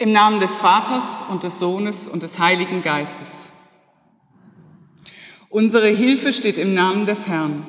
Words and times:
Im 0.00 0.12
Namen 0.12 0.40
des 0.40 0.58
Vaters 0.58 1.24
und 1.28 1.42
des 1.42 1.58
Sohnes 1.58 2.08
und 2.08 2.22
des 2.22 2.38
Heiligen 2.38 2.82
Geistes. 2.82 3.50
Unsere 5.50 5.88
Hilfe 5.88 6.32
steht 6.32 6.56
im 6.56 6.72
Namen 6.72 7.04
des 7.04 7.28
Herrn. 7.28 7.66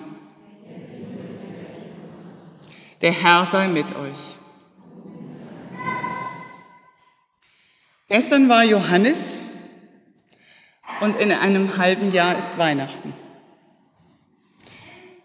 Der 3.02 3.12
Herr 3.12 3.46
sei 3.46 3.68
mit 3.68 3.98
euch. 3.98 4.38
Gestern 8.08 8.48
war 8.48 8.64
Johannes 8.64 9.42
und 11.02 11.18
in 11.18 11.34
einem 11.34 11.76
halben 11.76 12.14
Jahr 12.14 12.38
ist 12.38 12.58
Weihnachten. 12.58 13.14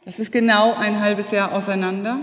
Das 0.05 0.19
ist 0.19 0.33
genau 0.33 0.75
ein 0.75 0.98
halbes 0.98 1.30
Jahr 1.30 1.52
auseinander 1.52 2.19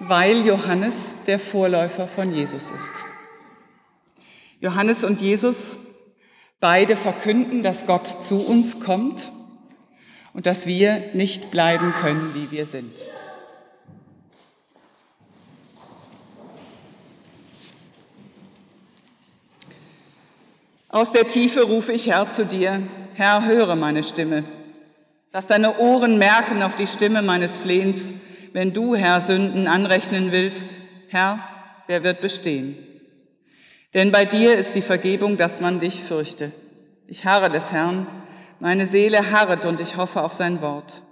weil 0.00 0.46
Johannes 0.46 1.14
der 1.26 1.38
Vorläufer 1.38 2.06
von 2.06 2.32
Jesus 2.32 2.70
ist. 2.70 2.92
Johannes 4.60 5.04
und 5.04 5.20
Jesus 5.20 5.78
beide 6.60 6.96
verkünden, 6.96 7.62
dass 7.62 7.86
Gott 7.86 8.06
zu 8.22 8.40
uns 8.40 8.80
kommt 8.80 9.32
und 10.32 10.46
dass 10.46 10.66
wir 10.66 11.02
nicht 11.14 11.50
bleiben 11.50 11.92
können, 12.00 12.34
wie 12.34 12.50
wir 12.50 12.66
sind. 12.66 12.92
Aus 20.90 21.12
der 21.12 21.28
Tiefe 21.28 21.62
rufe 21.62 21.92
ich 21.92 22.08
Herr 22.08 22.30
zu 22.30 22.46
dir, 22.46 22.82
Herr, 23.14 23.44
höre 23.44 23.76
meine 23.76 24.02
Stimme. 24.02 24.42
Lass 25.32 25.46
deine 25.46 25.78
Ohren 25.78 26.18
merken 26.18 26.62
auf 26.62 26.74
die 26.74 26.86
Stimme 26.86 27.20
meines 27.20 27.60
Flehens 27.60 28.14
wenn 28.52 28.72
du, 28.72 28.94
Herr, 28.94 29.20
Sünden 29.20 29.66
anrechnen 29.66 30.32
willst, 30.32 30.78
Herr, 31.08 31.38
wer 31.86 32.04
wird 32.04 32.20
bestehen? 32.20 32.76
Denn 33.94 34.12
bei 34.12 34.24
dir 34.24 34.54
ist 34.54 34.74
die 34.74 34.82
Vergebung, 34.82 35.36
dass 35.36 35.60
man 35.60 35.80
dich 35.80 36.02
fürchte. 36.02 36.52
Ich 37.06 37.24
harre 37.24 37.50
des 37.50 37.72
Herrn, 37.72 38.06
meine 38.60 38.86
Seele 38.86 39.30
harret 39.30 39.64
und 39.64 39.80
ich 39.80 39.96
hoffe 39.96 40.22
auf 40.22 40.32
sein 40.32 40.60
Wort. 40.60 41.02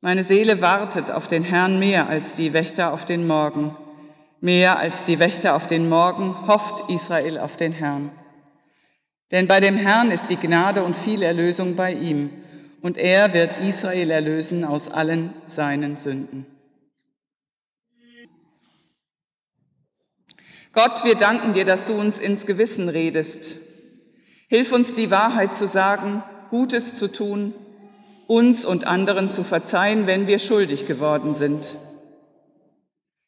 Meine 0.00 0.24
Seele 0.24 0.60
wartet 0.62 1.10
auf 1.10 1.28
den 1.28 1.42
Herrn 1.42 1.78
mehr 1.78 2.08
als 2.08 2.34
die 2.34 2.52
Wächter 2.52 2.92
auf 2.92 3.04
den 3.04 3.26
Morgen. 3.26 3.76
Mehr 4.40 4.78
als 4.78 5.04
die 5.04 5.18
Wächter 5.18 5.54
auf 5.54 5.66
den 5.66 5.88
Morgen 5.88 6.46
hofft 6.46 6.88
Israel 6.90 7.38
auf 7.38 7.56
den 7.56 7.72
Herrn. 7.72 8.10
Denn 9.32 9.46
bei 9.46 9.60
dem 9.60 9.76
Herrn 9.76 10.10
ist 10.10 10.30
die 10.30 10.36
Gnade 10.36 10.84
und 10.84 10.94
viel 10.94 11.22
Erlösung 11.22 11.74
bei 11.74 11.92
ihm 11.92 12.30
und 12.82 12.98
er 12.98 13.34
wird 13.34 13.60
Israel 13.60 14.10
erlösen 14.10 14.64
aus 14.64 14.88
allen 14.88 15.32
seinen 15.46 15.96
Sünden. 15.96 16.46
Gott, 20.72 21.04
wir 21.04 21.14
danken 21.14 21.54
dir, 21.54 21.64
dass 21.64 21.86
du 21.86 21.94
uns 21.94 22.18
ins 22.18 22.44
Gewissen 22.44 22.90
redest. 22.90 23.56
Hilf 24.48 24.72
uns 24.72 24.92
die 24.92 25.10
Wahrheit 25.10 25.56
zu 25.56 25.66
sagen, 25.66 26.22
Gutes 26.50 26.94
zu 26.94 27.10
tun, 27.10 27.54
uns 28.26 28.64
und 28.64 28.86
anderen 28.86 29.32
zu 29.32 29.42
verzeihen, 29.42 30.06
wenn 30.06 30.26
wir 30.26 30.38
schuldig 30.38 30.86
geworden 30.86 31.34
sind. 31.34 31.76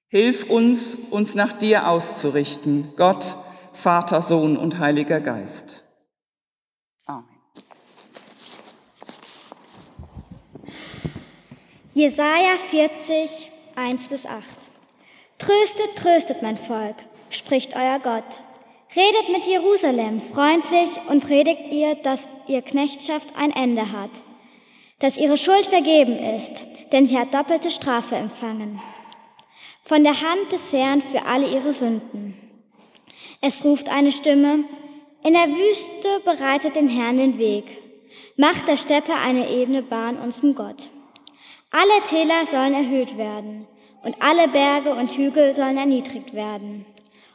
Hilf 0.08 0.48
uns, 0.48 0.94
uns 1.10 1.34
nach 1.34 1.52
dir 1.52 1.88
auszurichten, 1.88 2.92
Gott, 2.96 3.36
Vater, 3.72 4.22
Sohn 4.22 4.56
und 4.56 4.78
Heiliger 4.78 5.20
Geist. 5.20 5.77
Jesaja 11.98 12.56
40, 12.70 13.48
1 13.74 14.06
bis 14.06 14.24
8. 14.24 14.40
Tröstet, 15.36 15.96
tröstet 15.96 16.42
mein 16.42 16.56
Volk, 16.56 16.94
spricht 17.28 17.74
euer 17.74 17.98
Gott. 17.98 18.40
Redet 18.94 19.32
mit 19.32 19.46
Jerusalem 19.46 20.22
freundlich 20.22 20.90
und 21.08 21.24
predigt 21.24 21.74
ihr, 21.74 21.96
dass 21.96 22.28
ihr 22.46 22.62
Knechtschaft 22.62 23.34
ein 23.36 23.50
Ende 23.50 23.90
hat, 23.90 24.12
dass 25.00 25.18
ihre 25.18 25.36
Schuld 25.36 25.66
vergeben 25.66 26.16
ist, 26.36 26.62
denn 26.92 27.08
sie 27.08 27.18
hat 27.18 27.34
doppelte 27.34 27.68
Strafe 27.68 28.14
empfangen. 28.14 28.80
Von 29.82 30.04
der 30.04 30.20
Hand 30.20 30.52
des 30.52 30.72
Herrn 30.72 31.02
für 31.02 31.24
alle 31.24 31.48
ihre 31.48 31.72
Sünden. 31.72 32.36
Es 33.40 33.64
ruft 33.64 33.88
eine 33.88 34.12
Stimme, 34.12 34.62
in 35.24 35.32
der 35.32 35.48
Wüste 35.48 36.20
bereitet 36.24 36.76
den 36.76 36.88
Herrn 36.88 37.16
den 37.16 37.38
Weg, 37.38 37.64
macht 38.36 38.68
der 38.68 38.76
Steppe 38.76 39.14
eine 39.16 39.50
ebene 39.50 39.82
Bahn 39.82 40.16
unserem 40.16 40.54
Gott. 40.54 40.90
Alle 41.70 42.02
Täler 42.04 42.46
sollen 42.46 42.74
erhöht 42.74 43.18
werden 43.18 43.66
und 44.02 44.16
alle 44.20 44.48
Berge 44.48 44.94
und 44.94 45.10
Hügel 45.12 45.54
sollen 45.54 45.76
erniedrigt 45.76 46.32
werden. 46.32 46.86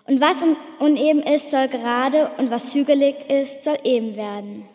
Und 0.08 0.20
was 0.20 0.44
uneben 0.80 1.22
ist, 1.22 1.52
soll 1.52 1.68
gerade 1.68 2.32
und 2.38 2.50
was 2.50 2.74
hügelig 2.74 3.30
ist, 3.30 3.64
soll 3.64 3.78
eben 3.84 4.16
werden. 4.16 4.68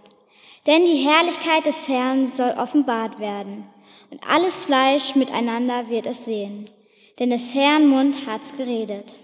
Denn 0.67 0.85
die 0.85 1.05
Herrlichkeit 1.09 1.67
des 1.67 1.89
Herrn 1.89 2.29
soll 2.29 2.51
offenbart 2.57 3.19
werden 3.19 3.65
und 4.11 4.23
alles 4.29 4.65
Fleisch 4.65 5.15
miteinander 5.17 5.89
wird 5.89 6.07
es 6.07 6.25
sehen. 6.25 6.71
Denn 7.19 7.31
des 7.31 7.55
Herrn 7.55 7.89
Mund 7.89 8.27
hat's 8.27 8.57
geredet. 8.57 9.17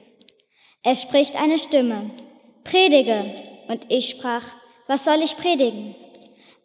Es 0.83 1.00
spricht 1.00 1.41
eine 1.41 1.59
Stimme, 1.59 2.11
predige. 2.65 3.25
Und 3.69 3.87
ich 3.89 4.11
sprach, 4.11 4.44
was 4.87 5.05
soll 5.05 5.23
ich 5.23 5.37
predigen? 5.37 5.94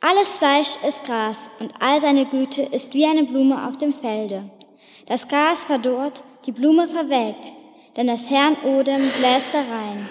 Alles 0.01 0.37
Fleisch 0.37 0.77
ist 0.87 1.05
Gras 1.05 1.49
und 1.59 1.73
all 1.81 1.99
seine 1.99 2.25
Güte 2.25 2.61
ist 2.61 2.93
wie 2.93 3.05
eine 3.05 3.25
Blume 3.25 3.67
auf 3.67 3.77
dem 3.77 3.91
Felde. 3.91 4.49
Das 5.07 5.27
Gras 5.27 5.65
verdorrt, 5.65 6.23
die 6.45 6.53
Blume 6.53 6.87
verwelkt, 6.87 7.51
denn 7.97 8.07
das 8.07 8.29
Herrn 8.29 8.55
Odem 8.63 9.01
bläst 9.19 9.53
da 9.53 9.59
rein. 9.59 10.07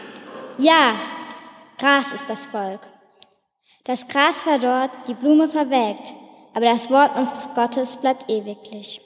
Ja, 0.59 0.95
Gras 1.79 2.13
ist 2.13 2.29
das 2.29 2.45
Volk. 2.45 2.81
Das 3.85 4.07
Gras 4.07 4.43
verdorrt, 4.43 4.91
die 5.07 5.15
Blume 5.15 5.49
verwelkt, 5.49 6.13
aber 6.53 6.67
das 6.67 6.91
Wort 6.91 7.17
unseres 7.17 7.49
Gottes 7.55 7.97
bleibt 7.97 8.29
ewiglich. 8.29 9.01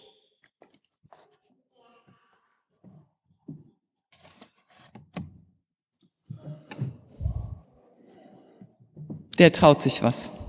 Der 9.38 9.52
traut 9.52 9.80
sich 9.80 10.02
was 10.02 10.41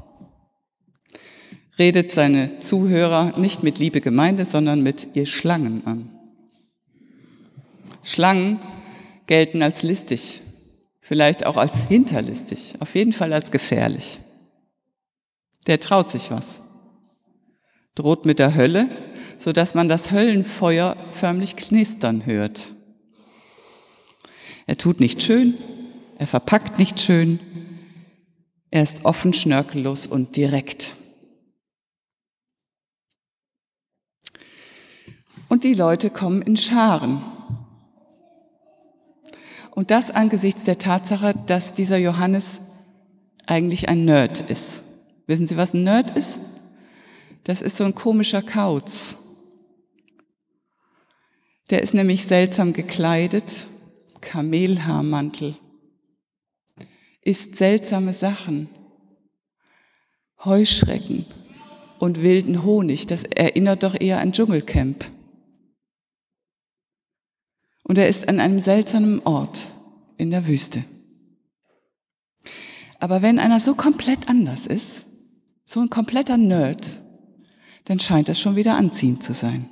redet 1.78 2.11
seine 2.11 2.59
Zuhörer 2.59 3.38
nicht 3.38 3.63
mit 3.63 3.79
Liebe 3.79 4.01
Gemeinde, 4.01 4.45
sondern 4.45 4.81
mit 4.81 5.07
ihr 5.16 5.25
Schlangen 5.25 5.85
an. 5.85 6.09
Schlangen 8.03 8.59
gelten 9.28 9.61
als 9.61 9.81
listig, 9.81 10.41
vielleicht 11.00 11.45
auch 11.45 11.57
als 11.57 11.83
hinterlistig, 11.83 12.75
auf 12.79 12.95
jeden 12.95 13.13
Fall 13.13 13.33
als 13.33 13.50
gefährlich. 13.51 14.19
Der 15.67 15.79
traut 15.79 16.09
sich 16.09 16.29
was, 16.29 16.62
droht 17.95 18.25
mit 18.25 18.39
der 18.39 18.56
Hölle, 18.56 18.89
so 19.39 19.51
dass 19.51 19.73
man 19.73 19.88
das 19.88 20.12
Höllenfeuer 20.12 20.95
förmlich 21.12 21.56
knistern 21.56 22.25
hört. 22.25 22.73
Er 24.67 24.78
tut 24.78 25.00
nicht 25.00 25.23
schön, 25.23 25.56
er 26.17 26.28
verpackt 26.28 26.79
nicht 26.79 27.00
schön, 27.00 27.39
er 28.69 28.83
ist 28.83 29.06
offen, 29.06 29.33
schnörkellos 29.33 30.07
und 30.07 30.35
direkt. 30.35 30.95
Und 35.53 35.64
die 35.64 35.75
Leute 35.75 36.09
kommen 36.09 36.41
in 36.41 36.58
Scharen. 36.58 37.22
Und 39.69 39.91
das 39.91 40.09
angesichts 40.09 40.64
der 40.64 40.80
Tatsache, 40.80 41.36
dass 41.46 41.75
dieser 41.75 41.97
Johannes 41.97 42.62
eigentlich 43.46 43.88
ein 43.88 44.03
Nerd 44.03 44.50
ist. 44.50 44.84
Wissen 45.28 45.46
Sie, 45.46 45.56
was 45.56 45.75
ein 45.75 45.84
Nerd 45.84 46.18
ist? 46.18 46.40
Das 47.44 47.62
ist 47.62 47.78
so 47.78 47.84
ein 47.84 47.94
komischer 47.94 48.42
Kauz. 48.42 49.16
Der 51.69 51.83
ist 51.83 51.94
nämlich 51.94 52.25
seltsam 52.25 52.74
gekleidet, 52.74 53.68
Kamelhaarmantel, 54.22 55.56
isst 57.22 57.57
seltsame 57.57 58.13
Sachen, 58.13 58.69
Heuschrecken 60.44 61.27
und 62.00 62.24
wilden 62.24 62.63
Honig. 62.63 63.06
Das 63.06 63.22
erinnert 63.22 63.83
doch 63.83 63.94
eher 64.01 64.19
an 64.19 64.31
Dschungelcamp. 64.31 65.12
Und 67.83 67.97
er 67.97 68.07
ist 68.07 68.30
an 68.30 68.39
einem 68.39 68.59
seltsamen 68.59 69.21
Ort 69.25 69.59
in 70.18 70.31
der 70.31 70.47
Wüste. 70.47 70.83
Aber 73.00 73.21
wenn 73.21 73.39
einer 73.39 73.59
so 73.59 73.75
komplett 73.75 74.30
anders 74.30 74.65
ist, 74.65 75.06
so 75.65 75.81
ein 75.81 75.89
kompletter 75.89 76.38
Nerd, 76.38 77.00
dann 77.85 78.00
scheint 78.00 78.30
das 78.30 78.39
schon 78.39 78.56
wieder 78.56 78.75
anziehend 78.75 79.24
zu 79.24 79.33
sein. 79.33 79.69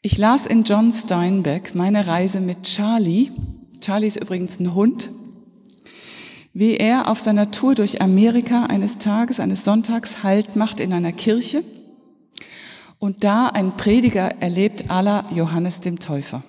Ich 0.00 0.18
las 0.18 0.46
in 0.46 0.64
John 0.64 0.92
Steinbeck 0.92 1.74
meine 1.74 2.06
Reise 2.06 2.40
mit 2.40 2.62
Charlie. 2.62 3.30
Charlie 3.80 4.06
ist 4.06 4.20
übrigens 4.20 4.60
ein 4.60 4.74
Hund. 4.74 5.10
Wie 6.52 6.76
er 6.76 7.08
auf 7.08 7.18
seiner 7.18 7.50
Tour 7.50 7.74
durch 7.74 8.00
Amerika 8.00 8.66
eines 8.66 8.98
Tages, 8.98 9.40
eines 9.40 9.64
Sonntags 9.64 10.22
Halt 10.22 10.54
macht 10.56 10.78
in 10.78 10.92
einer 10.92 11.12
Kirche 11.12 11.64
und 12.98 13.24
da 13.24 13.48
ein 13.48 13.76
Prediger 13.76 14.40
erlebt 14.40 14.90
aller 14.90 15.24
Johannes 15.32 15.80
dem 15.80 15.98
Täufer. 15.98 16.42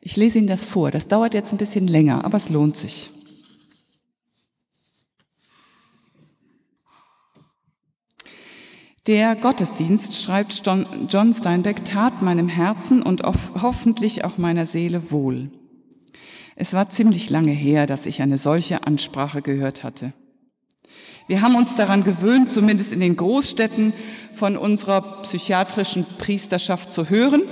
Ich 0.00 0.16
lese 0.16 0.38
Ihnen 0.38 0.46
das 0.46 0.64
vor. 0.64 0.90
Das 0.90 1.08
dauert 1.08 1.34
jetzt 1.34 1.52
ein 1.52 1.58
bisschen 1.58 1.88
länger, 1.88 2.24
aber 2.24 2.36
es 2.36 2.48
lohnt 2.48 2.76
sich. 2.76 3.10
Der 9.06 9.36
Gottesdienst, 9.36 10.20
schreibt 10.20 10.62
John 11.08 11.32
Steinbeck, 11.32 11.84
tat 11.84 12.22
meinem 12.22 12.48
Herzen 12.48 13.02
und 13.02 13.22
hoffentlich 13.22 14.24
auch 14.24 14.36
meiner 14.36 14.66
Seele 14.66 15.12
wohl. 15.12 15.50
Es 16.56 16.72
war 16.72 16.88
ziemlich 16.88 17.30
lange 17.30 17.52
her, 17.52 17.86
dass 17.86 18.06
ich 18.06 18.20
eine 18.20 18.38
solche 18.38 18.84
Ansprache 18.84 19.42
gehört 19.42 19.84
hatte. 19.84 20.12
Wir 21.28 21.42
haben 21.42 21.56
uns 21.56 21.74
daran 21.74 22.04
gewöhnt, 22.04 22.52
zumindest 22.52 22.92
in 22.92 23.00
den 23.00 23.16
Großstädten 23.16 23.92
von 24.32 24.56
unserer 24.56 25.22
psychiatrischen 25.22 26.06
Priesterschaft 26.18 26.92
zu 26.92 27.10
hören, 27.10 27.42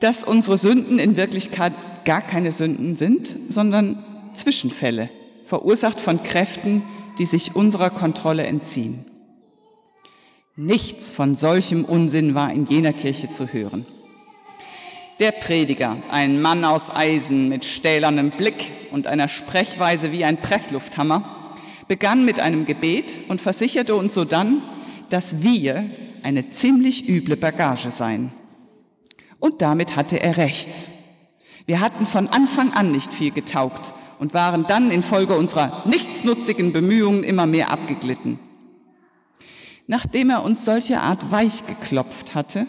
dass 0.00 0.22
unsere 0.22 0.58
Sünden 0.58 0.98
in 0.98 1.16
Wirklichkeit 1.16 1.72
gar 2.04 2.20
keine 2.20 2.52
Sünden 2.52 2.94
sind, 2.94 3.34
sondern 3.48 4.04
Zwischenfälle, 4.34 5.08
verursacht 5.44 5.98
von 5.98 6.22
Kräften, 6.22 6.82
die 7.18 7.24
sich 7.26 7.56
unserer 7.56 7.90
Kontrolle 7.90 8.44
entziehen. 8.44 9.04
Nichts 10.54 11.10
von 11.12 11.36
solchem 11.36 11.84
Unsinn 11.84 12.34
war 12.34 12.52
in 12.52 12.66
jener 12.66 12.92
Kirche 12.92 13.30
zu 13.30 13.52
hören. 13.52 13.86
Der 15.20 15.32
Prediger, 15.32 15.96
ein 16.10 16.40
Mann 16.40 16.64
aus 16.64 16.94
Eisen 16.94 17.48
mit 17.48 17.64
stählernem 17.64 18.30
Blick 18.30 18.70
und 18.92 19.06
einer 19.06 19.28
Sprechweise 19.28 20.12
wie 20.12 20.24
ein 20.24 20.40
Presslufthammer, 20.40 21.37
begann 21.88 22.24
mit 22.24 22.38
einem 22.38 22.66
Gebet 22.66 23.20
und 23.28 23.40
versicherte 23.40 23.94
uns 23.94 24.14
sodann, 24.14 24.62
dass 25.08 25.42
wir 25.42 25.88
eine 26.22 26.50
ziemlich 26.50 27.08
üble 27.08 27.36
Bagage 27.36 27.90
seien. 27.90 28.30
Und 29.40 29.62
damit 29.62 29.96
hatte 29.96 30.20
er 30.20 30.36
recht. 30.36 30.70
Wir 31.66 31.80
hatten 31.80 32.06
von 32.06 32.28
Anfang 32.28 32.72
an 32.72 32.92
nicht 32.92 33.14
viel 33.14 33.30
getaugt 33.30 33.92
und 34.18 34.34
waren 34.34 34.66
dann 34.66 34.90
infolge 34.90 35.36
unserer 35.36 35.84
nichtsnutzigen 35.86 36.72
Bemühungen 36.72 37.22
immer 37.22 37.46
mehr 37.46 37.70
abgeglitten. 37.70 38.38
Nachdem 39.86 40.30
er 40.30 40.44
uns 40.44 40.64
solche 40.64 41.00
Art 41.00 41.30
weich 41.30 41.66
geklopft 41.66 42.34
hatte, 42.34 42.66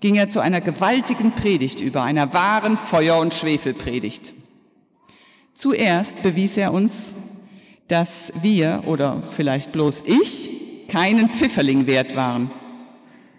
ging 0.00 0.14
er 0.14 0.28
zu 0.28 0.40
einer 0.40 0.60
gewaltigen 0.60 1.32
Predigt 1.32 1.80
über, 1.80 2.02
einer 2.02 2.32
wahren 2.32 2.76
Feuer- 2.76 3.20
und 3.20 3.34
Schwefelpredigt. 3.34 4.34
Zuerst 5.52 6.22
bewies 6.22 6.56
er 6.56 6.72
uns, 6.72 7.12
dass 7.88 8.32
wir, 8.42 8.82
oder 8.86 9.22
vielleicht 9.30 9.72
bloß 9.72 10.04
ich, 10.06 10.88
keinen 10.88 11.30
Pfifferling 11.30 11.86
wert 11.86 12.16
waren. 12.16 12.50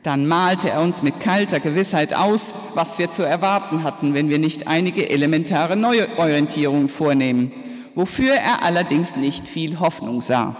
Dann 0.04 0.28
malte 0.28 0.70
er 0.70 0.82
uns 0.82 1.04
mit 1.04 1.20
kalter 1.20 1.60
Gewissheit 1.60 2.14
aus, 2.14 2.54
was 2.76 2.98
wir 2.98 3.12
zu 3.12 3.24
erwarten 3.24 3.84
hatten, 3.84 4.14
wenn 4.14 4.30
wir 4.30 4.40
nicht 4.40 4.68
einige 4.68 5.10
elementare 5.10 5.76
Neuorientierungen 5.76 6.88
vornehmen, 6.88 7.52
wofür 7.94 8.34
er 8.34 8.64
allerdings 8.64 9.16
nicht 9.16 9.50
viel 9.50 9.80
Hoffnung 9.80 10.22
sah. 10.22 10.56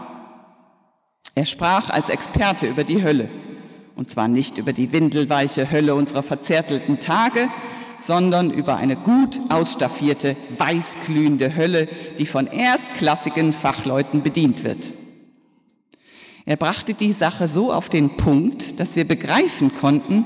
Er 1.36 1.46
sprach 1.46 1.90
als 1.90 2.10
Experte 2.10 2.68
über 2.68 2.84
die 2.84 3.04
Hölle. 3.04 3.30
Und 3.96 4.10
zwar 4.10 4.28
nicht 4.28 4.58
über 4.58 4.74
die 4.74 4.92
windelweiche 4.92 5.72
Hölle 5.72 5.96
unserer 5.96 6.24
verzärtelten 6.24 7.00
Tage, 7.00 7.48
sondern 8.00 8.52
über 8.52 8.78
eine 8.78 8.96
gut 8.96 9.40
ausstaffierte, 9.50 10.36
weißglühende 10.58 11.56
Hölle, 11.56 11.88
die 12.18 12.26
von 12.26 12.48
erstklassigen 12.48 13.54
Fachleuten 13.54 14.24
bedient 14.24 14.64
wird. 14.64 14.92
Er 16.46 16.56
brachte 16.56 16.94
die 16.94 17.12
Sache 17.12 17.48
so 17.48 17.74
auf 17.74 17.90
den 17.90 18.16
Punkt, 18.18 18.80
dass 18.80 18.96
wir 18.96 19.06
begreifen 19.06 19.76
konnten, 19.76 20.26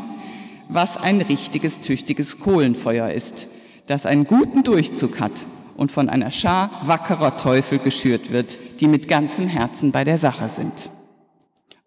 was 0.69 0.97
ein 0.97 1.21
richtiges, 1.21 1.81
tüchtiges 1.81 2.39
Kohlenfeuer 2.39 3.09
ist, 3.09 3.47
das 3.87 4.05
einen 4.05 4.25
guten 4.25 4.63
Durchzug 4.63 5.19
hat 5.19 5.33
und 5.77 5.91
von 5.91 6.09
einer 6.09 6.31
Schar 6.31 6.69
wackerer 6.85 7.37
Teufel 7.37 7.79
geschürt 7.79 8.31
wird, 8.31 8.57
die 8.79 8.87
mit 8.87 9.07
ganzem 9.07 9.47
Herzen 9.47 9.91
bei 9.91 10.03
der 10.03 10.17
Sache 10.17 10.47
sind 10.47 10.91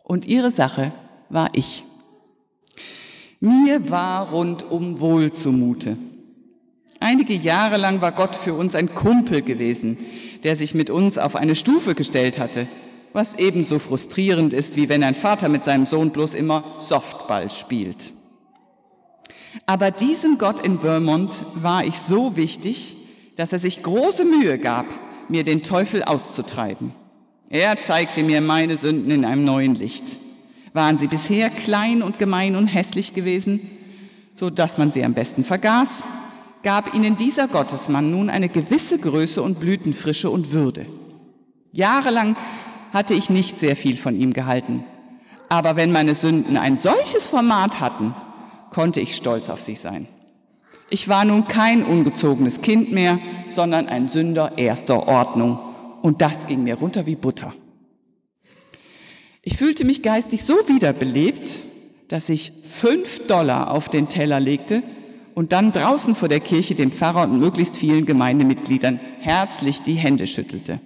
und 0.05 0.27
ihre 0.27 0.53
Sache 0.53 0.93
war 1.29 1.51
ich. 1.55 1.85
Mir 3.45 3.91
war 3.91 4.31
rundum 4.31 5.01
wohl 5.01 5.31
zumute. 5.35 5.99
Einige 6.99 7.35
Jahre 7.35 7.77
lang 7.77 8.01
war 8.01 8.13
Gott 8.13 8.37
für 8.37 8.55
uns 8.55 8.75
ein 8.75 8.95
Kumpel 8.95 9.43
gewesen, 9.43 9.99
der 10.45 10.57
sich 10.57 10.73
mit 10.73 10.89
uns 10.89 11.19
auf 11.19 11.37
eine 11.37 11.55
Stufe 11.55 11.95
gestellt 11.95 12.39
hatte, 12.39 12.67
was 13.13 13.35
ebenso 13.35 13.79
frustrierend 13.79 14.55
ist, 14.55 14.77
wie 14.77 14.89
wenn 14.89 15.03
ein 15.03 15.15
Vater 15.15 15.51
mit 15.51 15.63
seinem 15.63 15.85
Sohn 15.85 16.11
bloß 16.11 16.35
immer 16.35 16.65
Softball 16.79 17.51
spielt. 17.51 18.15
Aber 19.67 19.91
diesem 19.91 20.39
Gott 20.39 20.61
in 20.61 20.81
Vermont 20.81 21.45
war 21.55 21.85
ich 21.85 21.99
so 21.99 22.37
wichtig, 22.37 22.97
dass 23.37 23.53
er 23.53 23.59
sich 23.59 23.83
große 23.83 24.25
Mühe 24.25 24.57
gab, 24.57 24.87
mir 25.29 25.45
den 25.45 25.63
Teufel 25.63 26.03
auszutreiben. 26.03 26.95
Er 27.51 27.79
zeigte 27.83 28.23
mir 28.23 28.41
meine 28.41 28.79
Sünden 28.79 29.11
in 29.11 29.27
einem 29.27 29.45
neuen 29.45 29.75
Licht. 29.75 30.17
Waren 30.75 30.99
sie 30.99 31.07
bisher 31.07 31.51
klein 31.51 32.03
und 32.03 32.19
gemein 32.19 32.57
und 32.57 32.67
hässlich 32.67 33.15
gewesen, 33.15 33.71
so 34.35 34.51
dass 34.51 34.77
man 34.77 34.91
sie 34.91 35.05
am 35.05 35.15
besten 35.15 35.45
vergaß, 35.45 36.03
gab 36.65 36.95
ihnen 36.95 37.17
dieser 37.17 37.47
Gottesmann 37.47 38.11
nun 38.11 38.29
eine 38.29 38.49
gewisse 38.49 38.99
Größe 38.99 39.41
und 39.41 39.61
Blütenfrische 39.61 40.29
und 40.29 40.53
Würde. 40.53 40.87
Jahrelang 41.71 42.35
hatte 42.93 43.15
ich 43.15 43.31
nicht 43.31 43.59
sehr 43.59 43.77
viel 43.77 43.97
von 43.97 44.17
ihm 44.17 44.33
gehalten, 44.33 44.83
aber 45.49 45.77
wenn 45.77 45.93
meine 45.93 46.17
Sünden 46.17 46.57
ein 46.57 46.77
solches 46.77 47.29
Format 47.29 47.79
hatten, 47.79 48.13
konnte 48.71 49.01
ich 49.01 49.15
stolz 49.15 49.51
auf 49.51 49.61
sie 49.61 49.77
sein. 49.77 50.09
Ich 50.91 51.09
war 51.09 51.25
nun 51.25 51.47
kein 51.47 51.85
ungezogenes 51.85 52.63
Kind 52.63 52.91
mehr, 52.91 53.21
sondern 53.49 53.89
ein 53.89 54.09
Sünder 54.09 54.59
erster 54.59 55.07
Ordnung 55.07 55.59
und 56.03 56.21
das 56.21 56.49
ging 56.49 56.65
mir 56.65 56.75
runter 56.75 57.07
wie 57.07 57.15
Butter. 57.15 57.53
Ich 59.45 59.59
fühlte 59.59 59.85
mich 59.85 60.03
geistig 60.03 60.43
so 60.43 60.55
wiederbelebt, 60.69 61.51
dass 62.09 62.29
ich 62.31 62.53
fünf 62.65 63.27
Dollar 63.27 63.71
auf 63.71 63.89
den 63.89 64.09
Teller 64.09 64.41
legte 64.41 64.83
und 65.35 65.53
dann 65.53 65.73
draußen 65.73 66.15
vor 66.15 66.29
der 66.29 66.41
Kirche 66.41 66.75
dem 66.75 66.91
Pfarrer 66.91 67.25
und 67.25 67.39
möglichst 67.39 67.77
vielen 67.77 68.07
Gemeindemitgliedern 68.07 68.99
herzlich 69.21 69.83
die 69.83 69.95
Hände 69.95 70.27
schüttelte. 70.27 70.81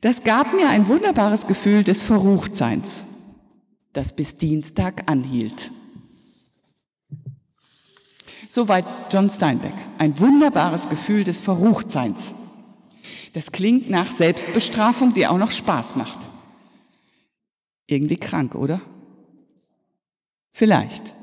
Das 0.00 0.22
gab 0.22 0.52
mir 0.52 0.68
ein 0.68 0.86
wunderbares 0.86 1.46
Gefühl 1.46 1.82
des 1.82 2.02
Verruchtseins, 2.02 3.04
das 3.92 4.14
bis 4.14 4.36
Dienstag 4.36 5.10
anhielt. 5.10 5.70
Soweit 8.48 8.86
John 9.12 9.28
Steinbeck. 9.28 9.74
Ein 9.98 10.18
wunderbares 10.20 10.88
Gefühl 10.88 11.24
des 11.24 11.40
Verruchtseins. 11.40 12.34
Das 13.32 13.52
klingt 13.52 13.90
nach 13.90 14.10
Selbstbestrafung, 14.10 15.12
die 15.14 15.26
auch 15.26 15.36
noch 15.36 15.50
Spaß 15.50 15.96
macht. 15.96 16.18
Irgendwie 17.88 18.16
krank, 18.16 18.54
oder? 18.54 18.80
Vielleicht. 20.52 21.14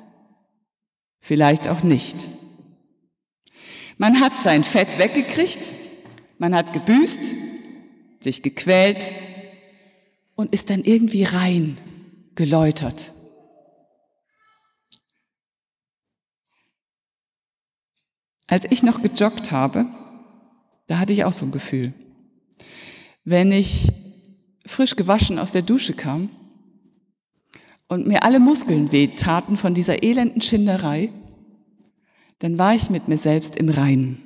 Vielleicht 1.22 1.70
auch 1.70 1.84
nicht. 1.84 2.18
Man 3.98 4.20
hat 4.20 4.42
sein 4.42 4.66
Fett 4.66 4.98
weggekriegt, 4.98 5.72
man 6.38 6.54
hat 6.54 6.74
gebüßt, 6.74 7.22
sich 8.20 8.44
gequält 8.44 9.14
und 10.36 10.54
ist 10.54 10.70
dann 10.70 10.84
irgendwie 10.84 11.24
rein, 11.24 11.78
geläutert. 12.36 13.14
Als 18.48 18.66
ich 18.70 18.84
noch 18.84 19.02
gejoggt 19.02 19.52
habe, 19.52 19.86
da 20.88 21.00
hatte 21.00 21.14
ich 21.14 21.24
auch 21.24 21.32
so 21.32 21.46
ein 21.46 21.52
Gefühl 21.54 21.94
wenn 23.26 23.52
ich 23.52 23.92
frisch 24.66 24.96
gewaschen 24.96 25.40
aus 25.40 25.52
der 25.52 25.64
Dusche 25.64 25.94
kam 25.94 26.30
und 27.88 28.08
mir 28.08 28.24
alle 28.24 28.40
Muskeln 28.40 28.92
wehtaten 28.92 29.58
von 29.58 29.74
dieser 29.74 30.04
elenden 30.04 30.42
Schinderei, 30.42 31.12
dann 32.40 32.58
war 32.58 32.76
ich 32.76 32.90
mit 32.90 33.08
mir 33.08 33.18
selbst 33.18 33.56
im 33.56 33.70
Reinen. 33.70 34.22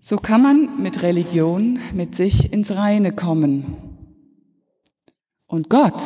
So 0.00 0.16
kann 0.16 0.42
man 0.42 0.82
mit 0.82 1.02
Religion 1.02 1.78
mit 1.94 2.16
sich 2.16 2.52
ins 2.52 2.72
Reine 2.72 3.12
kommen. 3.12 3.76
Und 5.46 5.70
Gott 5.70 6.02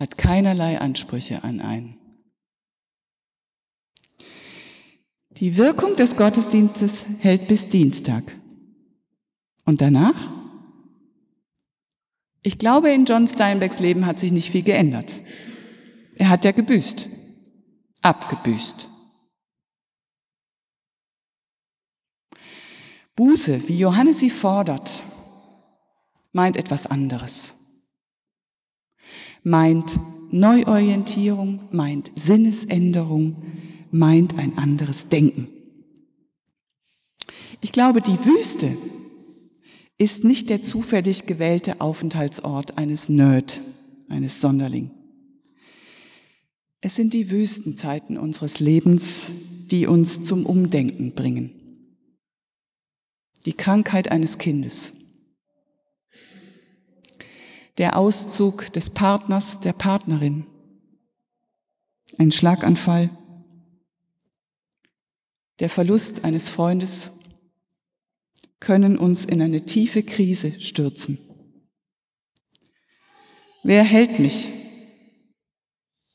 hat 0.00 0.18
keinerlei 0.18 0.80
Ansprüche 0.80 1.44
an 1.44 1.60
einen. 1.60 1.96
Die 5.36 5.56
Wirkung 5.56 5.96
des 5.96 6.16
Gottesdienstes 6.16 7.06
hält 7.20 7.46
bis 7.46 7.68
Dienstag. 7.68 8.24
Und 9.64 9.80
danach? 9.80 10.41
Ich 12.42 12.58
glaube, 12.58 12.90
in 12.90 13.04
John 13.04 13.28
Steinbecks 13.28 13.78
Leben 13.78 14.04
hat 14.04 14.18
sich 14.18 14.32
nicht 14.32 14.50
viel 14.50 14.62
geändert. 14.62 15.22
Er 16.16 16.28
hat 16.28 16.44
ja 16.44 16.52
gebüßt, 16.52 17.08
abgebüßt. 18.02 18.88
Buße, 23.14 23.68
wie 23.68 23.78
Johannes 23.78 24.20
sie 24.20 24.30
fordert, 24.30 25.02
meint 26.32 26.56
etwas 26.56 26.86
anderes. 26.86 27.54
Meint 29.44 29.98
Neuorientierung, 30.30 31.68
meint 31.72 32.10
Sinnesänderung, 32.16 33.42
meint 33.90 34.38
ein 34.38 34.56
anderes 34.56 35.08
Denken. 35.08 35.48
Ich 37.60 37.70
glaube, 37.70 38.00
die 38.00 38.24
Wüste 38.24 38.74
ist 40.02 40.24
nicht 40.24 40.50
der 40.50 40.64
zufällig 40.64 41.26
gewählte 41.26 41.80
Aufenthaltsort 41.80 42.76
eines 42.76 43.08
Nerd, 43.08 43.60
eines 44.08 44.40
Sonderling. 44.40 44.90
Es 46.80 46.96
sind 46.96 47.14
die 47.14 47.30
Wüstenzeiten 47.30 48.18
unseres 48.18 48.58
Lebens, 48.58 49.30
die 49.70 49.86
uns 49.86 50.24
zum 50.24 50.44
Umdenken 50.44 51.14
bringen. 51.14 51.52
Die 53.46 53.52
Krankheit 53.52 54.10
eines 54.10 54.38
Kindes. 54.38 54.94
Der 57.78 57.96
Auszug 57.96 58.72
des 58.72 58.90
Partners, 58.90 59.60
der 59.60 59.72
Partnerin. 59.72 60.46
Ein 62.18 62.32
Schlaganfall. 62.32 63.08
Der 65.60 65.68
Verlust 65.68 66.24
eines 66.24 66.50
Freundes 66.50 67.12
können 68.62 68.96
uns 68.96 69.24
in 69.24 69.42
eine 69.42 69.66
tiefe 69.66 70.04
Krise 70.04 70.60
stürzen. 70.60 71.18
Wer 73.64 73.82
hält 73.82 74.20
mich? 74.20 74.48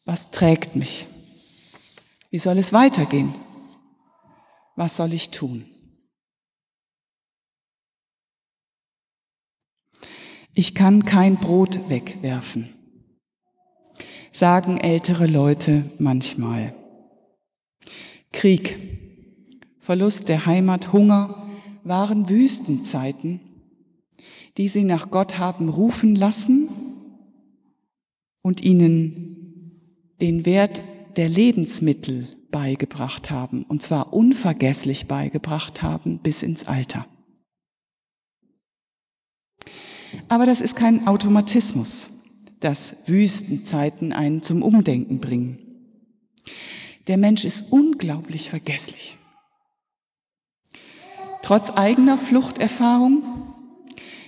Was 0.05 0.31
trägt 0.31 0.77
mich? 0.77 1.05
Wie 2.31 2.39
soll 2.39 2.57
es 2.57 2.71
weitergehen? 2.71 3.35
Was 4.77 4.95
soll 4.95 5.11
ich 5.11 5.29
tun? 5.29 5.65
Ich 10.53 10.73
kann 10.73 11.03
kein 11.03 11.35
Brot 11.35 11.89
wegwerfen, 11.89 12.73
sagen 14.31 14.77
ältere 14.77 15.27
Leute 15.27 15.91
manchmal. 15.99 16.73
Krieg, 18.31 18.77
Verlust 19.79 20.29
der 20.29 20.45
Heimat, 20.45 20.93
Hunger, 20.93 21.46
waren 21.87 22.29
Wüstenzeiten, 22.29 23.39
die 24.57 24.67
sie 24.67 24.83
nach 24.83 25.11
Gott 25.11 25.37
haben 25.37 25.69
rufen 25.69 26.15
lassen 26.15 26.67
und 28.41 28.61
ihnen 28.61 30.13
den 30.21 30.45
Wert 30.45 30.81
der 31.15 31.29
Lebensmittel 31.29 32.27
beigebracht 32.51 33.29
haben, 33.29 33.63
und 33.63 33.83
zwar 33.83 34.13
unvergesslich 34.13 35.07
beigebracht 35.07 35.81
haben 35.81 36.19
bis 36.19 36.43
ins 36.43 36.67
Alter. 36.67 37.05
Aber 40.29 40.45
das 40.45 40.61
ist 40.61 40.75
kein 40.75 41.07
Automatismus, 41.07 42.09
dass 42.59 42.95
Wüstenzeiten 43.05 44.13
einen 44.13 44.41
zum 44.41 44.63
Umdenken 44.63 45.19
bringen. 45.19 45.59
Der 47.07 47.17
Mensch 47.17 47.45
ist 47.45 47.71
unglaublich 47.71 48.49
vergesslich. 48.49 49.16
Trotz 51.47 51.69
eigener 51.69 52.17
Fluchterfahrung, 52.17 53.23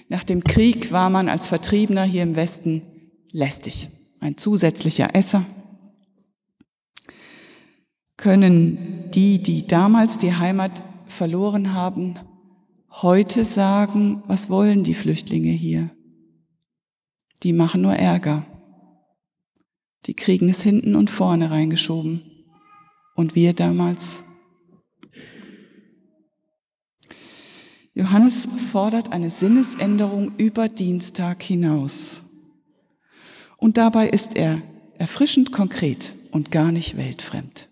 nach 0.07 0.23
dem 0.23 0.41
Krieg 0.41 0.93
war 0.93 1.09
man 1.09 1.27
als 1.27 1.49
Vertriebener 1.49 2.03
hier 2.03 2.23
im 2.23 2.37
Westen 2.37 2.81
lästig, 3.33 3.89
ein 4.21 4.37
zusätzlicher 4.37 5.13
Esser. 5.13 5.43
Können 8.15 9.09
die, 9.13 9.43
die 9.43 9.67
damals 9.67 10.17
die 10.17 10.33
Heimat 10.33 10.81
verloren 11.07 11.73
haben, 11.73 12.13
heute 12.89 13.43
sagen, 13.43 14.23
was 14.27 14.49
wollen 14.49 14.85
die 14.85 14.93
Flüchtlinge 14.93 15.51
hier? 15.51 15.89
Die 17.43 17.51
machen 17.51 17.81
nur 17.81 17.95
Ärger. 17.95 18.45
Die 20.05 20.13
kriegen 20.13 20.47
es 20.47 20.61
hinten 20.61 20.95
und 20.95 21.09
vorne 21.09 21.51
reingeschoben. 21.51 22.21
Und 23.13 23.35
wir 23.35 23.51
damals 23.51 24.23
Johannes 27.99 28.47
fordert 28.71 29.11
eine 29.11 29.29
Sinnesänderung 29.29 30.31
über 30.37 30.69
Dienstag 30.69 31.43
hinaus. 31.43 32.21
Und 33.57 33.75
dabei 33.75 34.07
ist 34.07 34.37
er 34.37 34.61
erfrischend 34.97 35.51
konkret 35.51 36.15
und 36.31 36.49
gar 36.49 36.71
nicht 36.71 36.95
weltfremd. 36.95 37.67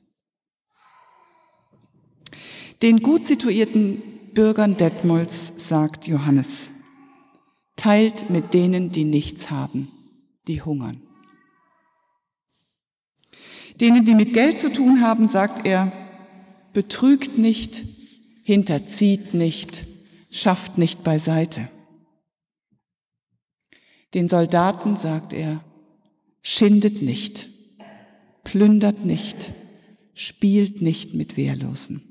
Den 2.82 3.00
gut 3.00 3.24
situierten 3.24 4.04
Bürgern 4.34 4.76
Detmolds 4.76 5.54
sagt 5.56 6.08
Johannes, 6.08 6.72
teilt 7.78 8.30
mit 8.30 8.54
denen, 8.54 8.92
die 8.92 9.06
nichts 9.06 9.50
haben, 9.50 9.88
die 10.50 10.62
hungern. 10.62 11.02
Denen, 13.80 14.04
die 14.04 14.14
mit 14.14 14.34
Geld 14.34 14.60
zu 14.60 14.74
tun 14.74 15.00
haben, 15.00 15.30
sagt 15.30 15.66
er, 15.66 15.94
betrügt 16.74 17.38
nicht, 17.38 17.86
hinterzieht 18.44 19.34
nicht, 19.34 19.87
schafft 20.38 20.78
nicht 20.78 21.04
beiseite. 21.04 21.68
Den 24.14 24.28
Soldaten 24.28 24.96
sagt 24.96 25.34
er, 25.34 25.64
schindet 26.42 27.02
nicht, 27.02 27.50
plündert 28.44 29.04
nicht, 29.04 29.52
spielt 30.14 30.82
nicht 30.82 31.14
mit 31.14 31.38
Wehrlosen. 31.38 32.02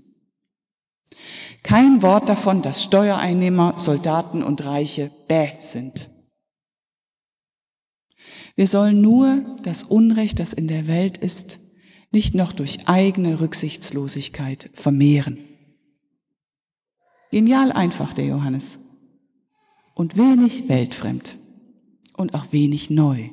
Kein 1.63 2.03
Wort 2.03 2.29
davon, 2.29 2.63
dass 2.63 2.83
Steuereinnehmer, 2.83 3.79
Soldaten 3.79 4.43
und 4.43 4.65
Reiche 4.65 5.11
bäh 5.27 5.53
sind. 5.61 6.11
Wir 8.55 8.67
sollen 8.67 9.01
nur 9.01 9.59
das 9.63 9.83
Unrecht, 9.83 10.39
das 10.39 10.53
in 10.53 10.69
der 10.69 10.87
Welt 10.87 11.19
ist, 11.19 11.59
nicht 12.13 12.35
noch 12.35 12.53
durch 12.53 12.89
eigene 12.89 13.41
Rücksichtslosigkeit 13.41 14.71
vermehren. 14.75 15.46
Genial 17.31 17.73
einfach, 17.73 18.13
der 18.13 18.27
Johannes. 18.27 18.79
Und 19.95 20.17
wenig 20.17 20.69
weltfremd. 20.69 21.39
Und 22.17 22.35
auch 22.35 22.53
wenig 22.53 22.91
neu. 22.91 23.31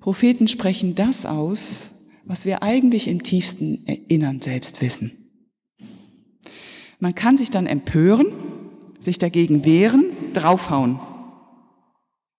Propheten 0.00 0.46
sprechen 0.46 0.94
das 0.94 1.26
aus, 1.26 1.90
was 2.24 2.44
wir 2.44 2.62
eigentlich 2.62 3.08
im 3.08 3.22
tiefsten 3.22 3.84
Innern 4.08 4.40
selbst 4.40 4.80
wissen. 4.80 5.12
Man 6.98 7.14
kann 7.14 7.36
sich 7.36 7.50
dann 7.50 7.66
empören, 7.66 8.26
sich 8.98 9.18
dagegen 9.18 9.64
wehren, 9.64 10.04
draufhauen. 10.32 10.98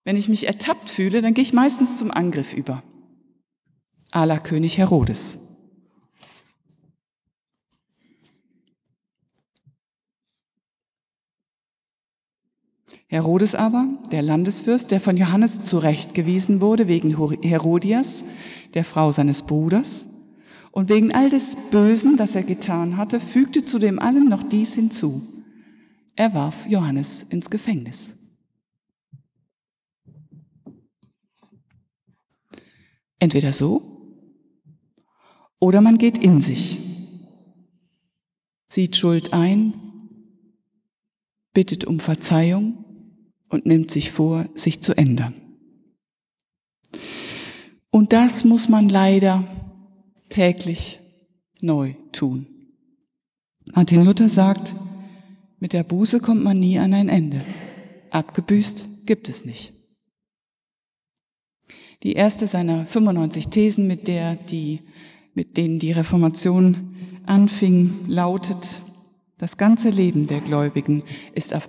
Wenn 0.04 0.16
ich 0.16 0.28
mich 0.28 0.46
ertappt 0.46 0.90
fühle, 0.90 1.22
dann 1.22 1.34
gehe 1.34 1.42
ich 1.42 1.52
meistens 1.52 1.98
zum 1.98 2.10
Angriff 2.10 2.54
über. 2.54 2.82
A 4.10 4.24
la 4.24 4.38
König 4.38 4.78
Herodes. 4.78 5.38
Herodes 13.10 13.54
aber, 13.54 13.88
der 14.12 14.20
Landesfürst, 14.20 14.90
der 14.90 15.00
von 15.00 15.16
Johannes 15.16 15.64
zurechtgewiesen 15.64 16.60
wurde 16.60 16.88
wegen 16.88 17.16
Herodias, 17.42 18.24
der 18.74 18.84
Frau 18.84 19.12
seines 19.12 19.42
Bruders, 19.42 20.08
und 20.72 20.90
wegen 20.90 21.14
all 21.14 21.30
des 21.30 21.56
Bösen, 21.70 22.18
das 22.18 22.34
er 22.34 22.42
getan 22.42 22.98
hatte, 22.98 23.18
fügte 23.18 23.64
zu 23.64 23.78
dem 23.78 23.98
allen 23.98 24.28
noch 24.28 24.42
dies 24.42 24.74
hinzu. 24.74 25.26
Er 26.16 26.34
warf 26.34 26.66
Johannes 26.68 27.22
ins 27.22 27.48
Gefängnis. 27.48 28.14
Entweder 33.18 33.50
so 33.50 33.82
oder 35.60 35.80
man 35.80 35.96
geht 35.96 36.18
in 36.18 36.40
sich, 36.40 36.78
sieht 38.68 38.94
Schuld 38.96 39.32
ein, 39.32 39.72
bittet 41.52 41.84
um 41.86 41.98
Verzeihung 41.98 42.84
und 43.48 43.66
nimmt 43.66 43.90
sich 43.90 44.10
vor, 44.10 44.46
sich 44.54 44.80
zu 44.80 44.96
ändern. 44.96 45.34
Und 47.90 48.12
das 48.12 48.44
muss 48.44 48.68
man 48.68 48.88
leider 48.88 49.44
täglich 50.28 51.00
neu 51.60 51.94
tun. 52.12 52.46
Martin 53.74 54.04
Luther 54.04 54.28
sagt, 54.28 54.74
mit 55.58 55.72
der 55.72 55.82
Buße 55.82 56.20
kommt 56.20 56.44
man 56.44 56.58
nie 56.58 56.78
an 56.78 56.94
ein 56.94 57.08
Ende. 57.08 57.40
Abgebüßt 58.10 59.06
gibt 59.06 59.28
es 59.28 59.44
nicht. 59.44 59.72
Die 62.02 62.12
erste 62.12 62.46
seiner 62.46 62.84
95 62.84 63.48
Thesen, 63.48 63.86
mit 63.86 64.06
der 64.06 64.36
die, 64.36 64.82
mit 65.34 65.56
denen 65.56 65.78
die 65.78 65.92
Reformation 65.92 66.94
anfing, 67.26 68.06
lautet, 68.06 68.82
das 69.36 69.56
ganze 69.56 69.90
Leben 69.90 70.26
der 70.26 70.40
Gläubigen 70.40 71.02
ist 71.34 71.54
auf 71.54 71.68